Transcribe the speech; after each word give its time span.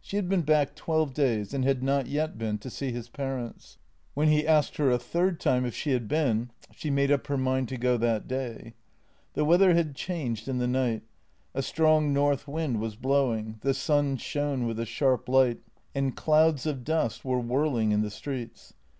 She 0.00 0.16
had 0.16 0.28
been 0.28 0.42
back 0.42 0.74
twelve 0.74 1.14
days 1.14 1.54
and 1.54 1.64
had 1.64 1.80
not 1.80 2.08
yet 2.08 2.36
been 2.36 2.58
to 2.58 2.68
see 2.68 2.90
his 2.90 3.08
parents; 3.08 3.78
when 4.14 4.26
he 4.26 4.44
asked 4.44 4.78
her 4.78 4.90
a 4.90 4.98
third 4.98 5.38
time 5.38 5.64
if 5.64 5.76
she 5.76 5.92
had 5.92 6.08
been, 6.08 6.50
she 6.72 6.90
made 6.90 7.12
up 7.12 7.28
her 7.28 7.36
mind 7.38 7.68
to 7.68 7.76
go 7.76 7.96
next 7.96 8.26
day. 8.26 8.74
The 9.34 9.44
weather 9.44 9.72
had 9.74 9.94
changed 9.94 10.48
in 10.48 10.58
the 10.58 10.66
night; 10.66 11.04
a 11.54 11.62
strong 11.62 12.12
north 12.12 12.48
wind 12.48 12.80
was 12.80 12.96
blowing, 12.96 13.58
the 13.60 13.72
sun 13.72 14.16
shone 14.16 14.66
with 14.66 14.80
a 14.80 14.84
sharp 14.86 15.28
light, 15.28 15.60
and 15.94 16.16
clouds 16.16 16.66
of 16.66 16.82
dust 16.82 17.24
were 17.24 17.38
whirling 17.38 17.92
in 17.92 18.02
the 18.02 18.10
streets. 18.10 18.74